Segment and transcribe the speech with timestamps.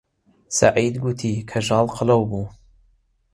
[0.57, 2.43] سەعید گوتی کەژاڵ قەڵەو بوو.